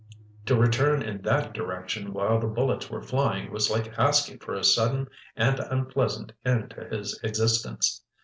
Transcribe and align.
To 0.47 0.55
return 0.55 1.03
in 1.03 1.21
that 1.21 1.53
direction 1.53 2.11
while 2.11 2.39
the 2.39 2.47
bullets 2.47 2.89
were 2.89 3.03
flying 3.03 3.51
was 3.51 3.69
like 3.69 3.93
asking 3.99 4.39
for 4.39 4.55
a 4.55 4.63
sudden 4.63 5.07
and 5.35 5.59
unpleasant 5.59 6.31
end 6.43 6.71
to 6.71 6.85
his 6.89 7.19
existence. 7.21 8.01